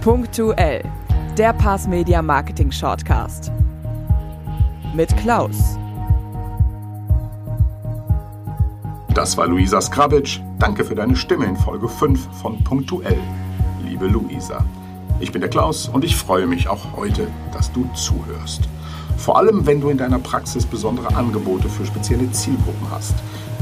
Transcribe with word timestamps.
Punktuell, 0.00 0.82
der 1.36 1.52
Pass 1.52 1.86
Media 1.86 2.22
Marketing 2.22 2.72
Shortcast. 2.72 3.52
Mit 4.94 5.14
Klaus. 5.18 5.76
Das 9.12 9.36
war 9.36 9.46
Luisa 9.46 9.78
Skrabic. 9.78 10.40
Danke 10.58 10.86
für 10.86 10.94
deine 10.94 11.16
Stimme 11.16 11.44
in 11.44 11.54
Folge 11.54 11.86
5 11.86 12.40
von 12.40 12.64
Punktuell. 12.64 13.18
Liebe 13.84 14.06
Luisa, 14.06 14.64
ich 15.20 15.32
bin 15.32 15.42
der 15.42 15.50
Klaus 15.50 15.86
und 15.86 16.02
ich 16.02 16.16
freue 16.16 16.46
mich 16.46 16.66
auch 16.66 16.96
heute, 16.96 17.28
dass 17.52 17.70
du 17.70 17.86
zuhörst. 17.92 18.70
Vor 19.18 19.36
allem, 19.36 19.66
wenn 19.66 19.82
du 19.82 19.90
in 19.90 19.98
deiner 19.98 20.18
Praxis 20.18 20.64
besondere 20.64 21.14
Angebote 21.14 21.68
für 21.68 21.84
spezielle 21.84 22.32
Zielgruppen 22.32 22.90
hast, 22.90 23.16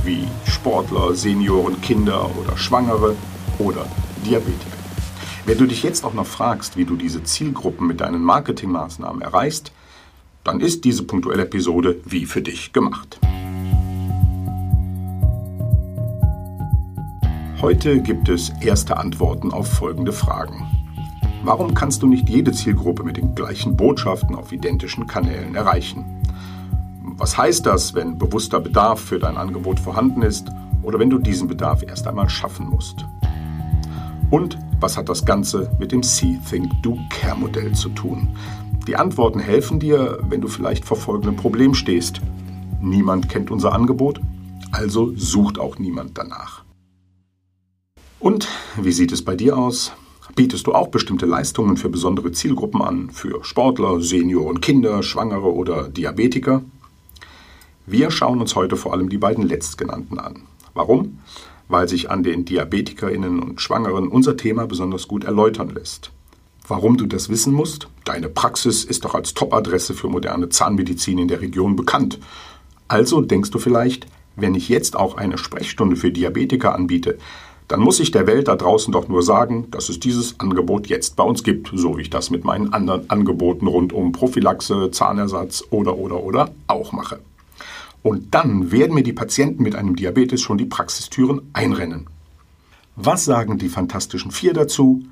wie 0.05 0.29
Sportler, 0.45 1.17
Senioren, 1.17 1.81
Kinder 1.81 2.31
oder 2.41 2.57
Schwangere 2.57 3.17
oder 3.59 3.87
Diabetiker. 4.25 4.78
Wenn 5.49 5.57
du 5.57 5.65
dich 5.65 5.83
jetzt 5.83 6.05
auch 6.05 6.13
noch 6.13 6.27
fragst, 6.27 6.77
wie 6.77 6.85
du 6.85 6.95
diese 6.95 7.25
Zielgruppen 7.25 7.87
mit 7.87 8.03
deinen 8.03 8.23
Marketingmaßnahmen 8.23 9.23
erreichst, 9.23 9.73
dann 10.45 10.61
ist 10.61 10.85
diese 10.85 11.05
punktuelle 11.05 11.45
Episode 11.45 11.97
wie 12.05 12.27
für 12.27 12.43
dich 12.43 12.75
gemacht. 12.75 13.19
Heute 17.63 18.03
gibt 18.03 18.29
es 18.29 18.53
erste 18.61 18.99
Antworten 18.99 19.51
auf 19.51 19.73
folgende 19.73 20.13
Fragen. 20.13 20.67
Warum 21.43 21.73
kannst 21.73 22.03
du 22.03 22.07
nicht 22.09 22.29
jede 22.29 22.53
Zielgruppe 22.53 23.03
mit 23.03 23.17
den 23.17 23.35
gleichen 23.35 23.75
Botschaften 23.75 24.37
auf 24.37 24.53
identischen 24.53 25.07
Kanälen 25.07 25.55
erreichen? 25.55 26.05
Was 27.17 27.39
heißt 27.39 27.65
das, 27.65 27.95
wenn 27.95 28.19
bewusster 28.19 28.61
Bedarf 28.61 29.01
für 29.01 29.19
dein 29.19 29.39
Angebot 29.39 29.81
vorhanden 29.81 30.21
ist 30.21 30.49
oder 30.83 30.99
wenn 30.99 31.09
du 31.09 31.17
diesen 31.19 31.49
Bedarf 31.49 31.83
erst 31.83 32.07
einmal 32.07 32.29
schaffen 32.29 32.69
musst? 32.69 33.07
Und 34.31 34.59
was 34.81 34.97
hat 34.97 35.09
das 35.09 35.25
Ganze 35.25 35.71
mit 35.79 35.91
dem 35.91 36.03
See, 36.03 36.39
Think, 36.49 36.71
Do, 36.83 36.99
Care 37.09 37.37
Modell 37.37 37.73
zu 37.73 37.89
tun? 37.89 38.29
Die 38.87 38.97
Antworten 38.97 39.41
helfen 39.41 39.81
dir, 39.81 40.19
wenn 40.29 40.41
du 40.41 40.49
vielleicht 40.49 40.85
vor 40.85 40.97
folgendem 40.99 41.37
Problem 41.37 41.75
stehst. 41.75 42.21
Niemand 42.83 43.29
kennt 43.29 43.51
unser 43.51 43.73
Angebot, 43.73 44.21
also 44.71 45.15
sucht 45.17 45.59
auch 45.59 45.79
niemand 45.79 46.19
danach. 46.19 46.65
Und 48.21 48.49
wie 48.77 48.93
sieht 48.93 49.13
es 49.13 49.25
bei 49.25 49.35
dir 49.35 49.57
aus? 49.57 49.93
Bietest 50.35 50.67
du 50.67 50.75
auch 50.75 50.89
bestimmte 50.89 51.27
Leistungen 51.27 51.77
für 51.77 51.89
besondere 51.89 52.31
Zielgruppen 52.31 52.83
an, 52.83 53.11
für 53.11 53.43
Sportler, 53.45 54.01
Senioren, 54.01 54.61
Kinder, 54.61 55.03
Schwangere 55.03 55.53
oder 55.53 55.89
Diabetiker? 55.89 56.63
Wir 57.87 58.11
schauen 58.11 58.41
uns 58.41 58.55
heute 58.55 58.77
vor 58.77 58.93
allem 58.93 59.09
die 59.09 59.19
beiden 59.19 59.47
letztgenannten 59.47 60.19
an. 60.19 60.43
Warum? 60.75 61.19
Weil 61.69 61.89
sich 61.89 62.11
an 62.11 62.23
den 62.23 62.45
Diabetikerinnen 62.45 63.41
und 63.41 63.61
Schwangeren 63.61 64.09
unser 64.09 64.37
Thema 64.37 64.67
besonders 64.67 65.07
gut 65.07 65.25
erläutern 65.25 65.71
lässt. 65.71 66.11
Warum 66.67 66.97
du 66.97 67.07
das 67.07 67.29
wissen 67.29 67.53
musst? 67.53 67.89
Deine 68.05 68.29
Praxis 68.29 68.85
ist 68.85 69.05
doch 69.05 69.15
als 69.15 69.35
Top-Adresse 69.35 69.95
für 69.95 70.09
moderne 70.09 70.49
Zahnmedizin 70.49 71.19
in 71.19 71.29
der 71.29 71.41
Region 71.41 71.77
bekannt. 71.77 72.19
Also 72.89 73.21
denkst 73.21 73.51
du 73.51 73.59
vielleicht, 73.59 74.07
wenn 74.37 74.55
ich 74.55 74.69
jetzt 74.69 74.97
auch 74.97 75.17
eine 75.17 75.39
Sprechstunde 75.39 75.97
für 75.97 76.11
Diabetiker 76.11 76.75
anbiete, 76.75 77.19
dann 77.69 77.81
muss 77.81 78.01
ich 78.01 78.11
der 78.11 78.27
Welt 78.27 78.49
da 78.49 78.57
draußen 78.57 78.93
doch 78.93 79.09
nur 79.09 79.23
sagen, 79.23 79.71
dass 79.71 79.91
es 79.91 80.01
dieses 80.01 80.41
Angebot 80.41 80.87
jetzt 80.87 81.17
bei 81.17 81.25
uns 81.25 81.43
gibt, 81.43 81.71
so 81.75 81.99
wie 81.99 82.03
ich 82.03 82.11
das 82.11 82.31
mit 82.31 82.45
meinen 82.45 82.73
anderen 82.73 83.09
Angeboten 83.11 83.67
rund 83.67 83.93
um 83.93 84.13
Prophylaxe, 84.13 84.91
Zahnersatz 84.91 85.65
oder 85.71 85.99
oder 85.99 86.23
oder 86.23 86.55
auch 86.67 86.93
mache. 86.93 87.19
Und 88.03 88.35
dann 88.35 88.71
werden 88.71 88.95
mir 88.95 89.03
die 89.03 89.13
Patienten 89.13 89.63
mit 89.63 89.75
einem 89.75 89.97
Diabetes 89.97 90.41
schon 90.41 90.59
die 90.59 90.67
Praxistüren 90.67 91.43
einrennen. 91.53 92.07
Was 92.97 93.25
sagen 93.25 93.59
die 93.59 93.69
fantastischen 93.69 94.31
vier 94.31 94.53
dazu? 94.53 95.05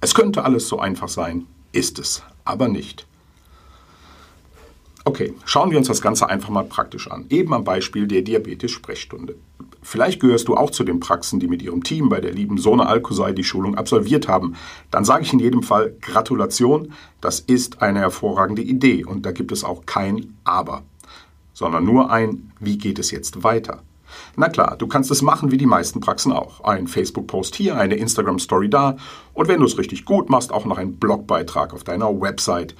Es 0.00 0.14
könnte 0.14 0.44
alles 0.44 0.68
so 0.68 0.78
einfach 0.78 1.08
sein, 1.08 1.46
ist 1.72 1.98
es, 1.98 2.22
aber 2.44 2.68
nicht. 2.68 3.06
Okay, 5.06 5.34
schauen 5.44 5.70
wir 5.70 5.76
uns 5.76 5.88
das 5.88 6.00
Ganze 6.00 6.28
einfach 6.30 6.48
mal 6.48 6.64
praktisch 6.64 7.10
an. 7.10 7.26
Eben 7.28 7.52
am 7.52 7.64
Beispiel 7.64 8.06
der 8.06 8.22
Diabetes-Sprechstunde. 8.22 9.34
Vielleicht 9.82 10.18
gehörst 10.18 10.48
du 10.48 10.56
auch 10.56 10.70
zu 10.70 10.82
den 10.82 10.98
Praxen, 10.98 11.40
die 11.40 11.46
mit 11.46 11.60
ihrem 11.60 11.82
Team 11.84 12.08
bei 12.08 12.22
der 12.22 12.32
lieben 12.32 12.56
Sone 12.56 12.86
Alkusai 12.86 13.32
die 13.32 13.44
Schulung 13.44 13.74
absolviert 13.74 14.28
haben. 14.28 14.54
Dann 14.90 15.04
sage 15.04 15.24
ich 15.24 15.32
in 15.34 15.40
jedem 15.40 15.62
Fall 15.62 15.94
Gratulation, 16.00 16.92
das 17.20 17.40
ist 17.40 17.82
eine 17.82 17.98
hervorragende 17.98 18.62
Idee 18.62 19.04
und 19.04 19.26
da 19.26 19.32
gibt 19.32 19.52
es 19.52 19.62
auch 19.62 19.84
kein 19.84 20.38
Aber, 20.44 20.84
sondern 21.54 21.84
nur 21.84 22.10
ein 22.10 22.52
Wie 22.60 22.76
geht 22.76 22.98
es 22.98 23.10
jetzt 23.10 23.42
weiter? 23.42 23.82
Na 24.36 24.48
klar, 24.48 24.76
du 24.76 24.86
kannst 24.86 25.10
es 25.10 25.22
machen 25.22 25.50
wie 25.50 25.56
die 25.56 25.66
meisten 25.66 26.00
Praxen 26.00 26.30
auch. 26.30 26.60
Ein 26.62 26.86
Facebook-Post 26.86 27.56
hier, 27.56 27.78
eine 27.78 27.94
Instagram-Story 27.94 28.68
da 28.68 28.96
und 29.32 29.48
wenn 29.48 29.60
du 29.60 29.66
es 29.66 29.78
richtig 29.78 30.04
gut 30.04 30.28
machst, 30.28 30.52
auch 30.52 30.66
noch 30.66 30.76
ein 30.76 30.96
Blogbeitrag 30.96 31.72
auf 31.72 31.84
deiner 31.84 32.20
Website. 32.20 32.74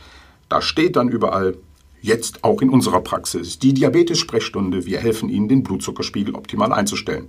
Da 0.51 0.61
steht 0.61 0.97
dann 0.97 1.09
überall, 1.09 1.57
Jetzt 2.05 2.45
auch 2.45 2.61
in 2.61 2.69
unserer 2.69 3.01
Praxis. 3.01 3.59
Die 3.59 3.73
Diabetes-Sprechstunde. 3.73 4.85
Wir 4.85 4.99
helfen 4.99 5.31
Ihnen, 5.31 5.49
den 5.49 5.63
Blutzuckerspiegel 5.63 6.35
optimal 6.35 6.71
einzustellen. 6.71 7.29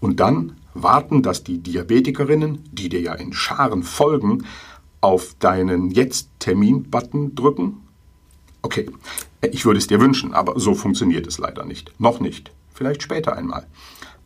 Und 0.00 0.20
dann 0.20 0.56
warten, 0.72 1.22
dass 1.22 1.44
die 1.44 1.58
Diabetikerinnen, 1.58 2.64
die 2.72 2.88
dir 2.88 3.02
ja 3.02 3.12
in 3.12 3.34
Scharen 3.34 3.82
folgen, 3.82 4.46
auf 5.02 5.36
deinen 5.38 5.90
Jetzt-Termin-Button 5.90 7.34
drücken? 7.34 7.85
Okay, 8.66 8.90
ich 9.52 9.64
würde 9.64 9.78
es 9.78 9.86
dir 9.86 10.00
wünschen, 10.00 10.34
aber 10.34 10.58
so 10.58 10.74
funktioniert 10.74 11.28
es 11.28 11.38
leider 11.38 11.64
nicht. 11.64 11.92
Noch 12.00 12.18
nicht. 12.18 12.50
Vielleicht 12.74 13.00
später 13.00 13.36
einmal. 13.36 13.64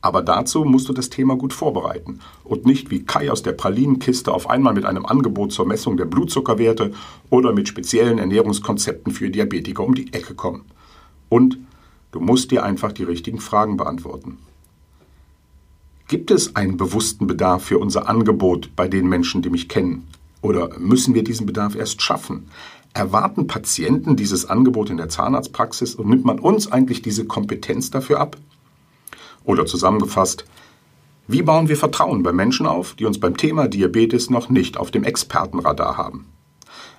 Aber 0.00 0.22
dazu 0.22 0.64
musst 0.64 0.88
du 0.88 0.94
das 0.94 1.10
Thema 1.10 1.36
gut 1.36 1.52
vorbereiten 1.52 2.20
und 2.42 2.64
nicht 2.64 2.90
wie 2.90 3.04
Kai 3.04 3.30
aus 3.30 3.42
der 3.42 3.52
Pralinenkiste 3.52 4.32
auf 4.32 4.48
einmal 4.48 4.72
mit 4.72 4.86
einem 4.86 5.04
Angebot 5.04 5.52
zur 5.52 5.66
Messung 5.66 5.98
der 5.98 6.06
Blutzuckerwerte 6.06 6.94
oder 7.28 7.52
mit 7.52 7.68
speziellen 7.68 8.16
Ernährungskonzepten 8.16 9.12
für 9.12 9.28
Diabetiker 9.28 9.84
um 9.84 9.94
die 9.94 10.10
Ecke 10.14 10.34
kommen. 10.34 10.64
Und 11.28 11.58
du 12.12 12.20
musst 12.20 12.50
dir 12.50 12.64
einfach 12.64 12.92
die 12.92 13.04
richtigen 13.04 13.40
Fragen 13.40 13.76
beantworten. 13.76 14.38
Gibt 16.08 16.30
es 16.30 16.56
einen 16.56 16.78
bewussten 16.78 17.26
Bedarf 17.26 17.64
für 17.64 17.78
unser 17.78 18.08
Angebot 18.08 18.70
bei 18.74 18.88
den 18.88 19.06
Menschen, 19.06 19.42
die 19.42 19.50
mich 19.50 19.68
kennen? 19.68 20.08
Oder 20.40 20.78
müssen 20.78 21.14
wir 21.14 21.24
diesen 21.24 21.44
Bedarf 21.44 21.74
erst 21.74 22.00
schaffen? 22.00 22.48
Erwarten 22.92 23.46
Patienten 23.46 24.16
dieses 24.16 24.48
Angebot 24.50 24.90
in 24.90 24.96
der 24.96 25.08
Zahnarztpraxis 25.08 25.94
und 25.94 26.08
nimmt 26.08 26.24
man 26.24 26.38
uns 26.38 26.70
eigentlich 26.70 27.02
diese 27.02 27.24
Kompetenz 27.24 27.90
dafür 27.90 28.20
ab? 28.20 28.36
Oder 29.44 29.64
zusammengefasst, 29.64 30.44
wie 31.28 31.42
bauen 31.42 31.68
wir 31.68 31.76
Vertrauen 31.76 32.24
bei 32.24 32.32
Menschen 32.32 32.66
auf, 32.66 32.94
die 32.94 33.06
uns 33.06 33.20
beim 33.20 33.36
Thema 33.36 33.68
Diabetes 33.68 34.30
noch 34.30 34.48
nicht 34.48 34.76
auf 34.76 34.90
dem 34.90 35.04
Expertenradar 35.04 35.96
haben? 35.96 36.26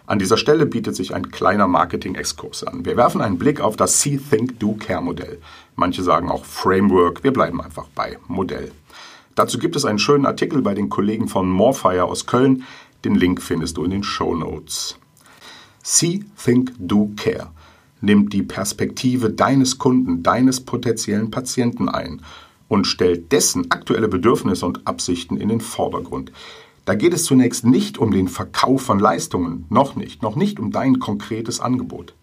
An 0.08 0.20
dieser 0.20 0.38
Stelle 0.38 0.66
bietet 0.66 0.96
sich 0.96 1.14
ein 1.14 1.32
kleiner 1.32 1.68
Marketing-Exkurs 1.68 2.64
an. 2.64 2.86
Wir 2.86 2.98
werfen 2.98 3.22
einen 3.22 3.38
Blick 3.38 3.62
auf 3.62 3.76
das 3.76 4.02
See, 4.02 4.18
Think, 4.18 4.60
Do, 4.60 4.76
Care 4.76 5.02
Modell. 5.02 5.40
Manche 5.76 6.04
sagen 6.04 6.30
auch 6.30 6.46
Framework, 6.46 7.24
wir 7.24 7.34
bleiben 7.34 7.62
einfach 7.62 7.88
bei 7.94 8.18
Modell. 8.28 8.72
Dazu 9.36 9.60
gibt 9.60 9.76
es 9.76 9.86
einen 9.86 10.00
schönen 10.00 10.26
Artikel 10.26 10.62
bei 10.62 10.74
den 10.74 10.90
Kollegen 10.90 11.28
von 11.28 11.50
Morfire 11.50 12.06
aus 12.06 12.26
Köln. 12.26 12.64
Den 13.06 13.16
Link 13.16 13.42
findest 13.42 13.78
du 13.78 13.84
in 13.84 13.92
den 13.92 14.04
Show 14.04 14.36
Notes. 14.36 14.98
See, 15.84 16.24
Think, 16.38 16.74
Do, 16.78 17.12
Care 17.16 17.52
nimmt 18.02 18.34
die 18.34 18.44
Perspektive 18.44 19.30
deines 19.30 19.78
Kunden, 19.78 20.24
deines 20.24 20.62
potenziellen 20.62 21.32
Patienten 21.32 21.88
ein 21.88 22.22
und 22.68 22.88
stellt 22.88 23.32
dessen 23.32 23.70
aktuelle 23.70 24.08
Bedürfnisse 24.08 24.66
und 24.66 24.86
Absichten 24.88 25.38
in 25.38 25.50
den 25.50 25.62
Vordergrund. 25.62 26.32
Da 26.86 26.96
geht 26.96 27.14
es 27.14 27.26
zunächst 27.26 27.64
nicht 27.64 28.00
um 28.00 28.12
den 28.12 28.28
Verkauf 28.28 28.82
von 28.82 29.00
Leistungen, 29.00 29.66
noch 29.70 29.96
nicht, 29.96 30.24
noch 30.24 30.36
nicht 30.36 30.60
um 30.60 30.72
dein 30.72 31.00
konkretes 31.00 31.60
Angebot. 31.60 32.16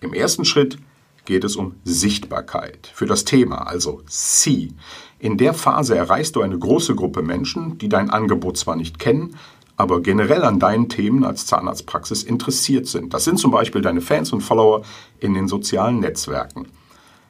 Im 0.00 0.12
ersten 0.12 0.44
Schritt 0.44 0.78
geht 1.24 1.44
es 1.44 1.56
um 1.56 1.76
Sichtbarkeit 1.84 2.90
für 2.92 3.06
das 3.06 3.24
Thema, 3.24 3.66
also 3.66 4.02
See. 4.06 4.72
In 5.18 5.38
der 5.38 5.54
Phase 5.54 5.96
erreichst 5.96 6.36
du 6.36 6.42
eine 6.42 6.58
große 6.58 6.94
Gruppe 6.94 7.22
Menschen, 7.22 7.78
die 7.78 7.88
dein 7.88 8.10
Angebot 8.10 8.56
zwar 8.56 8.76
nicht 8.76 8.98
kennen, 8.98 9.36
aber 9.80 10.02
generell 10.02 10.44
an 10.44 10.58
deinen 10.58 10.90
Themen 10.90 11.24
als 11.24 11.46
Zahnarztpraxis 11.46 12.22
interessiert 12.22 12.86
sind. 12.86 13.14
Das 13.14 13.24
sind 13.24 13.38
zum 13.38 13.50
Beispiel 13.50 13.80
deine 13.80 14.02
Fans 14.02 14.30
und 14.30 14.42
Follower 14.42 14.82
in 15.20 15.32
den 15.32 15.48
sozialen 15.48 16.00
Netzwerken. 16.00 16.66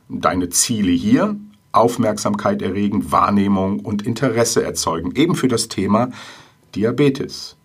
Deine 0.08 0.48
Ziele 0.48 0.90
hier, 0.90 1.36
Aufmerksamkeit 1.70 2.60
erregen, 2.60 3.12
Wahrnehmung 3.12 3.78
und 3.78 4.04
Interesse 4.04 4.64
erzeugen, 4.64 5.12
eben 5.14 5.36
für 5.36 5.46
das 5.46 5.68
Thema 5.68 6.10
Diabetes. 6.74 7.56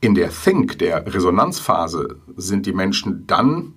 In 0.00 0.14
der 0.14 0.30
Think, 0.30 0.78
der 0.78 1.12
Resonanzphase, 1.12 2.20
sind 2.36 2.64
die 2.64 2.72
Menschen 2.72 3.26
dann, 3.26 3.72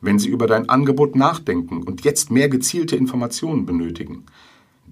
wenn 0.00 0.18
sie 0.18 0.28
über 0.28 0.48
dein 0.48 0.68
Angebot 0.68 1.14
nachdenken 1.14 1.84
und 1.84 2.02
jetzt 2.02 2.32
mehr 2.32 2.48
gezielte 2.48 2.96
Informationen 2.96 3.64
benötigen 3.64 4.24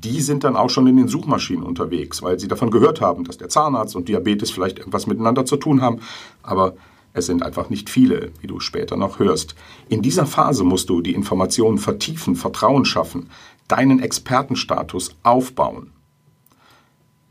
die 0.05 0.21
sind 0.21 0.45
dann 0.45 0.57
auch 0.57 0.71
schon 0.71 0.87
in 0.87 0.97
den 0.97 1.09
Suchmaschinen 1.09 1.65
unterwegs, 1.65 2.23
weil 2.23 2.39
sie 2.39 2.47
davon 2.47 2.71
gehört 2.71 3.01
haben, 3.01 3.25
dass 3.25 3.39
der 3.39 3.49
Zahnarzt 3.49 3.97
und 3.97 4.09
Diabetes 4.09 4.51
vielleicht 4.51 4.79
irgendwas 4.79 5.07
miteinander 5.07 5.45
zu 5.45 5.57
tun 5.57 5.83
haben. 5.83 6.01
Aber 6.43 6.75
es 7.15 7.27
sind 7.27 7.43
einfach 7.43 7.69
nicht 7.69 7.91
viele, 7.91 8.31
wie 8.41 8.47
du 8.47 8.61
später 8.61 8.97
noch 8.97 9.19
hörst. 9.19 9.57
In 9.89 10.03
dieser 10.03 10.27
Phase 10.27 10.63
musst 10.63 10.89
du 10.89 11.01
die 11.01 11.15
Informationen 11.15 11.79
vertiefen, 11.79 12.37
Vertrauen 12.37 12.85
schaffen, 12.85 13.31
deinen 13.67 13.99
Expertenstatus 13.99 15.17
aufbauen. 15.25 15.91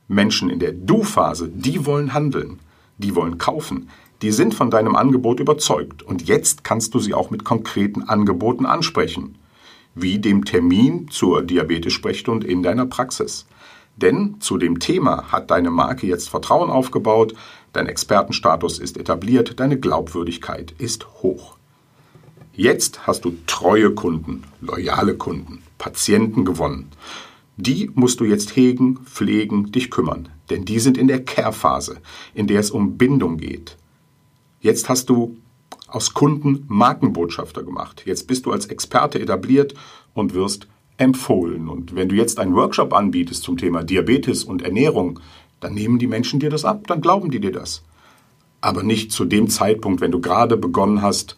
Menschen 0.10 0.50
in 0.50 0.60
der 0.60 0.74
Du-Phase, 0.74 1.50
die 1.50 1.86
wollen 1.86 2.14
handeln. 2.14 2.60
Die 2.98 3.16
wollen 3.16 3.38
kaufen. 3.38 3.90
Die 4.22 4.32
sind 4.32 4.56
von 4.56 4.72
deinem 4.72 4.96
Angebot 4.96 5.40
überzeugt 5.40 6.02
und 6.02 6.28
jetzt 6.28 6.64
kannst 6.64 6.94
du 6.94 7.00
sie 7.00 7.14
auch 7.14 7.30
mit 7.30 7.44
konkreten 7.44 8.04
Angeboten 8.04 8.66
ansprechen, 8.66 9.38
wie 10.02 10.20
dem 10.20 10.46
Termin 10.46 11.08
zur 11.10 11.44
Diabetes-Sprechstunde 11.44 12.48
in 12.48 12.64
deiner 12.64 12.86
Praxis. 12.86 13.46
Denn 13.96 14.36
zu 14.40 14.58
dem 14.58 14.80
Thema 14.80 15.32
hat 15.32 15.50
deine 15.50 15.72
Marke 15.72 16.06
jetzt 16.06 16.30
Vertrauen 16.30 16.70
aufgebaut, 16.70 17.34
dein 17.74 17.88
Expertenstatus 17.88 18.78
ist 18.80 18.98
etabliert, 18.98 19.60
deine 19.60 19.80
Glaubwürdigkeit 19.80 20.74
ist 20.78 21.08
hoch. 21.24 21.58
Jetzt 22.54 23.06
hast 23.08 23.26
du 23.26 23.36
treue 23.48 23.92
Kunden, 23.92 24.44
loyale 24.62 25.16
Kunden, 25.16 25.64
Patienten 25.78 26.46
gewonnen. 26.46 26.90
Die 27.56 27.90
musst 27.96 28.20
du 28.20 28.26
jetzt 28.26 28.56
hegen, 28.56 29.00
pflegen, 29.06 29.72
dich 29.72 29.90
kümmern, 29.90 30.30
denn 30.52 30.64
die 30.66 30.80
sind 30.80 30.98
in 30.98 31.08
der 31.08 31.24
Care-Phase, 31.24 31.98
in 32.36 32.46
der 32.46 32.60
es 32.60 32.70
um 32.70 32.98
Bindung 32.98 33.38
geht. 33.38 33.78
Jetzt 34.62 34.90
hast 34.90 35.10
du 35.10 35.38
aus 35.88 36.14
Kunden 36.14 36.66
Markenbotschafter 36.68 37.64
gemacht. 37.64 38.04
Jetzt 38.06 38.28
bist 38.28 38.46
du 38.46 38.52
als 38.52 38.68
Experte 38.68 39.20
etabliert 39.20 39.74
und 40.14 40.34
wirst 40.34 40.68
empfohlen. 40.98 41.70
Und 41.70 41.96
wenn 41.96 42.10
du 42.10 42.16
jetzt 42.16 42.40
einen 42.40 42.56
Workshop 42.56 42.94
anbietest 42.94 43.44
zum 43.44 43.58
Thema 43.58 43.84
Diabetes 43.84 44.44
und 44.44 44.62
Ernährung, 44.62 45.20
dann 45.60 45.74
nehmen 45.74 46.00
die 46.00 46.08
Menschen 46.08 46.40
dir 46.40 46.50
das 46.50 46.66
ab, 46.66 46.86
dann 46.88 47.02
glauben 47.02 47.32
die 47.32 47.40
dir 47.40 47.52
das. 47.52 47.84
Aber 48.62 48.84
nicht 48.84 49.12
zu 49.12 49.26
dem 49.26 49.50
Zeitpunkt, 49.50 50.02
wenn 50.02 50.12
du 50.12 50.20
gerade 50.20 50.58
begonnen 50.58 51.02
hast, 51.02 51.38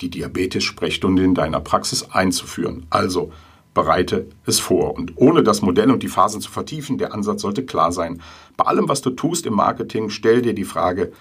die 0.00 0.10
Diabetes-Sprechstunde 0.10 1.22
in 1.22 1.34
deiner 1.34 1.60
Praxis 1.60 2.04
einzuführen. 2.10 2.86
Also 2.90 3.32
bereite 3.74 4.26
es 4.46 4.60
vor. 4.60 4.94
Und 4.94 5.12
ohne 5.16 5.42
das 5.42 5.62
Modell 5.62 5.90
und 5.90 6.02
die 6.02 6.08
Phasen 6.08 6.40
zu 6.40 6.50
vertiefen, 6.50 6.98
der 6.98 7.12
Ansatz 7.12 7.42
sollte 7.42 7.64
klar 7.64 7.92
sein. 7.92 8.22
Bei 8.56 8.64
allem, 8.64 8.88
was 8.88 9.02
du 9.02 9.10
tust 9.10 9.46
im 9.46 9.54
Marketing, 9.54 10.10
stell 10.10 10.42
dir 10.42 10.54
die 10.54 10.64
Frage, 10.64 11.12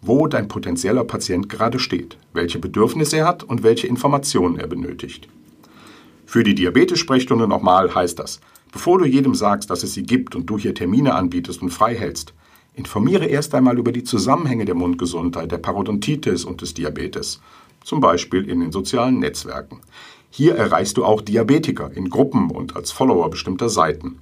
wo 0.00 0.28
dein 0.28 0.46
potenzieller 0.48 1.04
Patient 1.04 1.48
gerade 1.48 1.78
steht, 1.78 2.18
welche 2.32 2.58
Bedürfnisse 2.58 3.18
er 3.18 3.26
hat 3.26 3.42
und 3.42 3.62
welche 3.62 3.88
Informationen 3.88 4.58
er 4.58 4.68
benötigt. 4.68 5.28
Für 6.24 6.44
die 6.44 6.54
Diabetes-Sprechstunde 6.54 7.48
nochmal 7.48 7.94
heißt 7.94 8.18
das, 8.18 8.40
bevor 8.70 8.98
du 8.98 9.06
jedem 9.06 9.34
sagst, 9.34 9.70
dass 9.70 9.82
es 9.82 9.94
sie 9.94 10.04
gibt 10.04 10.36
und 10.36 10.46
du 10.46 10.58
hier 10.58 10.74
Termine 10.74 11.14
anbietest 11.14 11.62
und 11.62 11.70
frei 11.70 11.96
hältst, 11.96 12.32
informiere 12.74 13.26
erst 13.26 13.54
einmal 13.54 13.76
über 13.76 13.90
die 13.90 14.04
Zusammenhänge 14.04 14.64
der 14.64 14.76
Mundgesundheit, 14.76 15.50
der 15.50 15.58
Parodontitis 15.58 16.44
und 16.44 16.60
des 16.60 16.74
Diabetes, 16.74 17.40
zum 17.82 18.00
Beispiel 18.00 18.48
in 18.48 18.60
den 18.60 18.70
sozialen 18.70 19.18
Netzwerken. 19.18 19.80
Hier 20.30 20.54
erreichst 20.54 20.96
du 20.96 21.04
auch 21.04 21.22
Diabetiker 21.22 21.90
in 21.92 22.08
Gruppen 22.08 22.50
und 22.50 22.76
als 22.76 22.92
Follower 22.92 23.30
bestimmter 23.30 23.68
Seiten. 23.68 24.20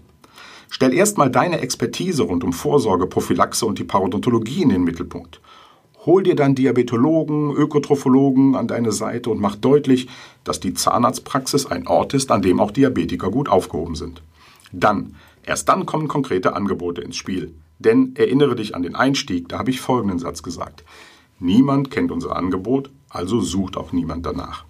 Stell 0.70 0.94
erstmal 0.94 1.30
deine 1.30 1.60
Expertise 1.60 2.22
rund 2.22 2.44
um 2.44 2.52
Vorsorge, 2.52 3.06
Prophylaxe 3.06 3.66
und 3.66 3.78
die 3.78 3.84
Parodontologie 3.84 4.62
in 4.62 4.70
den 4.70 4.84
Mittelpunkt 4.84 5.40
Hol 6.06 6.22
dir 6.22 6.36
dann 6.36 6.54
Diabetologen, 6.54 7.50
Ökotrophologen 7.50 8.54
an 8.54 8.68
deine 8.68 8.92
Seite 8.92 9.28
und 9.28 9.40
mach 9.40 9.56
deutlich, 9.56 10.08
dass 10.44 10.60
die 10.60 10.72
Zahnarztpraxis 10.72 11.66
ein 11.66 11.88
Ort 11.88 12.14
ist, 12.14 12.30
an 12.30 12.42
dem 12.42 12.60
auch 12.60 12.70
Diabetiker 12.70 13.32
gut 13.32 13.48
aufgehoben 13.48 13.96
sind. 13.96 14.22
Dann, 14.72 15.16
erst 15.42 15.68
dann 15.68 15.84
kommen 15.84 16.06
konkrete 16.06 16.54
Angebote 16.54 17.00
ins 17.00 17.16
Spiel. 17.16 17.54
Denn 17.80 18.14
erinnere 18.14 18.54
dich 18.54 18.76
an 18.76 18.84
den 18.84 18.94
Einstieg, 18.94 19.48
da 19.48 19.58
habe 19.58 19.70
ich 19.70 19.80
folgenden 19.80 20.20
Satz 20.20 20.44
gesagt. 20.44 20.84
Niemand 21.40 21.90
kennt 21.90 22.12
unser 22.12 22.36
Angebot, 22.36 22.90
also 23.10 23.40
sucht 23.40 23.76
auch 23.76 23.92
niemand 23.92 24.24
danach. 24.24 24.64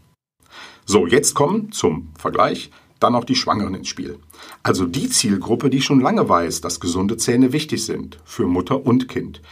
So, 0.86 1.06
jetzt 1.06 1.34
kommen 1.34 1.70
zum 1.70 2.08
Vergleich 2.18 2.70
dann 2.98 3.14
auch 3.14 3.24
die 3.24 3.36
Schwangeren 3.36 3.74
ins 3.74 3.88
Spiel. 3.88 4.18
Also 4.62 4.86
die 4.86 5.10
Zielgruppe, 5.10 5.68
die 5.68 5.82
schon 5.82 6.00
lange 6.00 6.28
weiß, 6.28 6.62
dass 6.62 6.80
gesunde 6.80 7.18
Zähne 7.18 7.52
wichtig 7.52 7.84
sind 7.84 8.18
für 8.24 8.46
Mutter 8.46 8.86
und 8.86 9.06
Kind 9.06 9.42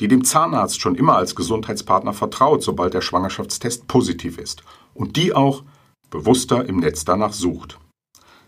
die 0.00 0.08
dem 0.08 0.24
Zahnarzt 0.24 0.80
schon 0.80 0.94
immer 0.94 1.16
als 1.16 1.34
Gesundheitspartner 1.34 2.12
vertraut, 2.12 2.62
sobald 2.62 2.94
der 2.94 3.00
Schwangerschaftstest 3.00 3.86
positiv 3.86 4.38
ist 4.38 4.62
und 4.92 5.16
die 5.16 5.34
auch 5.34 5.62
bewusster 6.10 6.64
im 6.66 6.78
Netz 6.78 7.04
danach 7.04 7.32
sucht. 7.32 7.78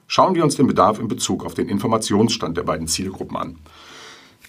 Schauen 0.06 0.34
wir 0.34 0.44
uns 0.44 0.54
den 0.54 0.66
Bedarf 0.66 0.98
in 0.98 1.08
Bezug 1.08 1.44
auf 1.44 1.54
den 1.54 1.68
Informationsstand 1.68 2.56
der 2.56 2.62
beiden 2.62 2.86
Zielgruppen 2.86 3.36
an. 3.36 3.58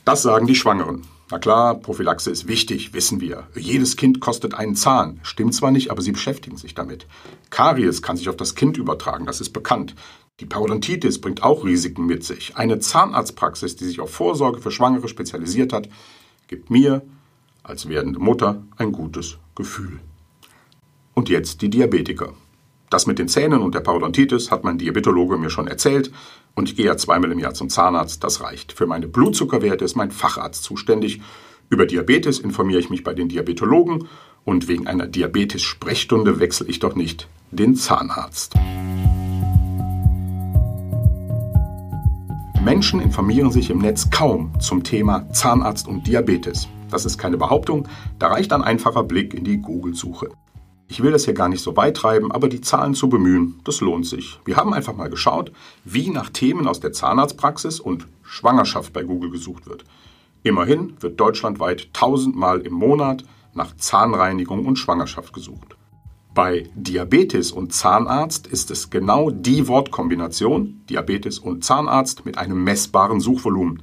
Das 0.06 0.22
sagen 0.22 0.48
die 0.48 0.56
Schwangeren. 0.56 1.04
Na 1.30 1.40
klar, 1.40 1.76
Prophylaxe 1.76 2.32
ist 2.32 2.48
wichtig, 2.48 2.94
wissen 2.94 3.20
wir. 3.20 3.48
Jedes 3.56 3.98
Kind 3.98 4.22
kostet 4.22 4.54
einen 4.54 4.76
Zahn. 4.76 5.20
Stimmt 5.24 5.54
zwar 5.54 5.72
nicht, 5.72 5.92
aber 5.92 6.02
sie 6.02 6.14
beschäftigen 6.14 6.56
sich 6.56 6.76
damit. 6.76 7.08
Karies 7.50 8.02
kann 8.02 8.16
sich 8.16 8.30
auf 8.30 8.38
das 8.38 8.56
Kind 8.56 8.78
übertragen, 8.78 9.26
das 9.26 9.42
ist 9.42 9.52
bekannt. 9.52 9.96
Die 10.40 10.46
Parodontitis 10.46 11.20
bringt 11.20 11.44
auch 11.44 11.66
Risiken 11.66 12.06
mit 12.06 12.24
sich. 12.24 12.56
Eine 12.56 12.80
Zahnarztpraxis, 12.80 13.76
die 13.76 13.86
sich 13.86 14.00
auf 14.00 14.12
Vorsorge 14.12 14.62
für 14.62 14.72
Schwangere 14.72 15.08
spezialisiert 15.08 15.74
hat, 15.74 15.90
gibt 16.48 16.70
mir 16.70 17.02
als 17.64 17.90
werdende 17.90 18.20
Mutter 18.20 18.64
ein 18.78 18.92
gutes 18.92 19.38
Gefühl. 19.56 20.00
Und 21.14 21.30
jetzt 21.30 21.62
die 21.62 21.70
Diabetiker. 21.70 22.34
Das 22.90 23.06
mit 23.06 23.20
den 23.20 23.28
Zähnen 23.28 23.62
und 23.62 23.76
der 23.76 23.82
Parodontitis 23.82 24.50
hat 24.50 24.64
mein 24.64 24.78
Diabetologe 24.78 25.38
mir 25.38 25.50
schon 25.50 25.68
erzählt 25.68 26.12
und 26.56 26.70
ich 26.70 26.76
gehe 26.78 26.86
ja 26.86 26.96
zweimal 26.96 27.32
im 27.32 27.40
Jahr 27.40 27.54
zum 27.54 27.70
Zahnarzt, 27.70 28.24
das 28.24 28.42
reicht. 28.42 28.72
Für 28.72 28.88
meine 28.88 29.08
Blutzuckerwerte 29.08 29.84
ist 29.84 29.96
mein 29.96 30.12
Facharzt 30.12 30.64
zuständig. 30.64 31.22
Über 31.70 31.86
Diabetes 31.86 32.40
informiere 32.40 32.80
ich 32.80 32.90
mich 32.90 33.04
bei 33.04 33.14
den 33.14 33.28
Diabetologen 33.28 34.08
und 34.46 34.70
wegen 34.70 34.88
einer 34.88 35.08
Diabetes-Sprechstunde 35.08 36.40
wechsle 36.40 36.68
ich 36.68 36.80
doch 36.80 36.96
nicht 36.96 37.28
den 37.52 37.76
Zahnarzt. 37.76 38.56
Menschen 42.68 43.00
informieren 43.00 43.50
sich 43.50 43.70
im 43.70 43.78
Netz 43.78 44.10
kaum 44.10 44.52
zum 44.60 44.84
Thema 44.84 45.32
Zahnarzt 45.32 45.88
und 45.88 46.06
Diabetes. 46.06 46.68
Das 46.92 47.06
ist 47.06 47.18
keine 47.18 47.38
Behauptung, 47.38 47.88
da 48.20 48.28
reicht 48.28 48.52
ein 48.52 48.62
einfacher 48.62 49.04
Blick 49.04 49.34
in 49.34 49.46
die 49.46 49.60
Google-Suche. 49.60 50.32
Ich 50.90 51.02
will 51.02 51.14
das 51.14 51.24
hier 51.24 51.34
gar 51.34 51.48
nicht 51.48 51.64
so 51.64 51.78
weit 51.78 51.96
treiben, 51.96 52.30
aber 52.30 52.50
die 52.50 52.60
Zahlen 52.60 52.94
zu 52.94 53.08
bemühen, 53.08 53.62
das 53.64 53.80
lohnt 53.80 54.06
sich. 54.06 54.42
Wir 54.44 54.58
haben 54.58 54.74
einfach 54.74 54.94
mal 54.98 55.10
geschaut, 55.10 55.54
wie 55.86 56.10
nach 56.10 56.30
Themen 56.30 56.68
aus 56.68 56.82
der 56.82 56.92
Zahnarztpraxis 56.92 57.80
und 57.80 58.10
Schwangerschaft 58.22 58.92
bei 58.92 59.04
Google 59.04 59.32
gesucht 59.32 59.66
wird. 59.66 59.86
Immerhin 60.44 60.98
wird 61.00 61.22
deutschlandweit 61.22 61.94
tausendmal 61.94 62.60
im 62.60 62.74
Monat 62.74 63.24
nach 63.54 63.78
Zahnreinigung 63.78 64.66
und 64.66 64.76
Schwangerschaft 64.76 65.32
gesucht. 65.32 65.78
Bei 66.38 66.70
Diabetes 66.76 67.52
und 67.52 67.74
Zahnarzt 67.74 68.46
ist 68.46 68.70
es 68.70 68.92
genau 68.92 69.32
die 69.32 69.68
Wortkombination 69.68 70.84
Diabetes 70.88 71.40
und 71.40 71.66
Zahnarzt 71.66 72.28
mit 72.28 72.38
einem 72.38 72.64
messbaren 72.64 73.20
Suchvolumen 73.20 73.82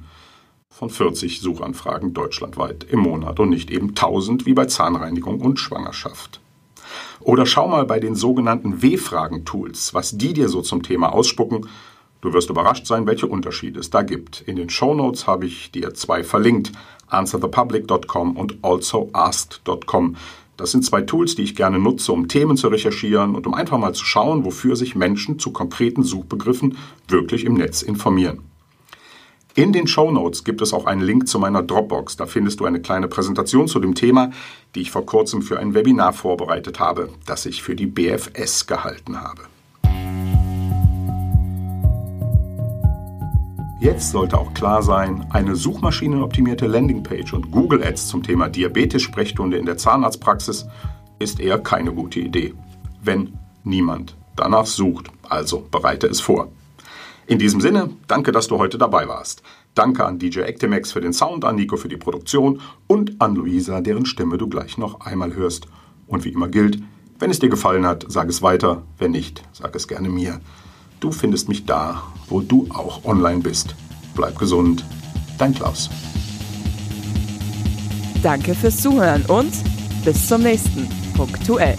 von 0.69 0.89
40 0.89 1.41
Suchanfragen 1.41 2.13
deutschlandweit 2.13 2.85
im 2.85 3.01
Monat 3.01 3.41
und 3.41 3.49
nicht 3.49 3.69
eben 3.71 3.89
1000 3.89 4.45
wie 4.45 4.53
bei 4.53 4.67
Zahnreinigung 4.67 5.41
und 5.41 5.59
Schwangerschaft. 5.59 6.39
Oder 7.19 7.45
schau 7.45 7.67
mal 7.67 7.83
bei 7.83 7.99
den 7.99 8.15
sogenannten 8.15 8.81
W-Fragen-Tools, 8.81 9.93
was 9.93 10.17
die 10.17 10.31
dir 10.31 10.47
so 10.47 10.61
zum 10.61 10.81
Thema 10.81 11.11
ausspucken. 11.11 11.67
Du 12.21 12.31
wirst 12.31 12.49
überrascht 12.49 12.87
sein, 12.87 13.05
welche 13.05 13.27
Unterschiede 13.27 13.81
es 13.81 13.89
da 13.89 14.01
gibt. 14.01 14.39
In 14.39 14.55
den 14.55 14.69
Show 14.69 14.93
Notes 14.93 15.27
habe 15.27 15.45
ich 15.45 15.71
dir 15.71 15.93
zwei 15.93 16.23
verlinkt, 16.23 16.71
answerthepublic.com 17.07 18.37
und 18.37 18.59
alsoasked.com. 18.61 20.15
Das 20.57 20.71
sind 20.71 20.85
zwei 20.85 21.01
Tools, 21.01 21.35
die 21.35 21.43
ich 21.43 21.55
gerne 21.55 21.79
nutze, 21.79 22.11
um 22.11 22.27
Themen 22.27 22.57
zu 22.57 22.67
recherchieren 22.67 23.35
und 23.35 23.45
um 23.45 23.53
einfach 23.53 23.77
mal 23.77 23.93
zu 23.93 24.05
schauen, 24.05 24.45
wofür 24.45 24.75
sich 24.75 24.95
Menschen 24.95 25.37
zu 25.39 25.51
konkreten 25.51 26.03
Suchbegriffen 26.03 26.77
wirklich 27.07 27.45
im 27.45 27.55
Netz 27.55 27.81
informieren. 27.81 28.39
In 29.57 29.71
den 29.71 29.87
Show 29.87 30.11
Notes 30.11 30.43
gibt 30.43 30.61
es 30.61 30.73
auch 30.73 30.85
einen 30.85 31.01
Link 31.01 31.29
zu 31.29 31.39
meiner 31.39 31.63
Dropbox. 31.63 32.17
Da 32.17 32.25
findest 32.25 32.59
du 32.59 32.65
eine 32.65 32.81
kleine 32.81 33.07
Präsentation 33.07 33.69
zu 33.69 33.79
dem 33.79 33.95
Thema, 33.95 34.31
die 34.75 34.81
ich 34.81 34.91
vor 34.91 35.05
kurzem 35.05 35.41
für 35.41 35.59
ein 35.59 35.73
Webinar 35.73 36.11
vorbereitet 36.11 36.79
habe, 36.81 37.09
das 37.25 37.45
ich 37.45 37.63
für 37.63 37.75
die 37.75 37.85
BFS 37.85 38.67
gehalten 38.67 39.21
habe. 39.21 39.43
Jetzt 43.79 44.11
sollte 44.11 44.37
auch 44.37 44.53
klar 44.53 44.81
sein, 44.81 45.27
eine 45.31 45.55
suchmaschinenoptimierte 45.57 46.65
Landingpage 46.65 47.33
und 47.33 47.51
Google 47.51 47.83
Ads 47.83 48.07
zum 48.07 48.23
Thema 48.23 48.47
Diabetes-Sprechstunde 48.47 49.57
in 49.57 49.65
der 49.65 49.75
Zahnarztpraxis 49.77 50.65
ist 51.19 51.41
eher 51.41 51.59
keine 51.59 51.91
gute 51.91 52.21
Idee, 52.21 52.53
wenn 53.03 53.37
niemand 53.65 54.15
danach 54.37 54.65
sucht. 54.65 55.07
Also 55.27 55.67
bereite 55.69 56.07
es 56.07 56.21
vor. 56.21 56.51
In 57.27 57.37
diesem 57.37 57.59
Sinne, 57.59 57.89
danke, 58.07 58.31
dass 58.31 58.47
du 58.47 58.59
heute 58.59 58.77
dabei 58.77 59.09
warst. 59.09 59.43
Danke 59.73 60.05
an 60.05 60.19
DJ 60.19 60.41
Actimax 60.41 60.93
für 60.93 61.01
den 61.01 61.11
Sound, 61.11 61.43
an 61.43 61.57
Nico 61.57 61.75
für 61.75 61.89
die 61.89 61.97
Produktion 61.97 62.61
und 62.87 63.19
an 63.19 63.35
Luisa, 63.35 63.81
deren 63.81 64.05
Stimme 64.05 64.37
du 64.37 64.47
gleich 64.47 64.77
noch 64.77 65.01
einmal 65.01 65.35
hörst. 65.35 65.67
Und 66.07 66.23
wie 66.23 66.29
immer 66.29 66.47
gilt, 66.47 66.81
wenn 67.19 67.29
es 67.29 67.39
dir 67.39 67.49
gefallen 67.49 67.85
hat, 67.85 68.05
sag 68.07 68.29
es 68.29 68.41
weiter, 68.41 68.83
wenn 68.99 69.11
nicht, 69.11 69.43
sag 69.51 69.75
es 69.75 69.89
gerne 69.89 70.07
mir. 70.07 70.39
Du 70.99 71.11
findest 71.11 71.49
mich 71.49 71.65
da, 71.65 72.03
wo 72.27 72.41
du 72.41 72.67
auch 72.69 73.03
online 73.05 73.41
bist. 73.41 73.75
Bleib 74.15 74.37
gesund, 74.37 74.83
dein 75.37 75.53
Klaus. 75.53 75.89
Danke 78.23 78.55
fürs 78.55 78.77
Zuhören 78.77 79.23
und 79.25 79.53
bis 80.03 80.27
zum 80.27 80.41
nächsten 80.41 80.87
Punktuell. 81.15 81.77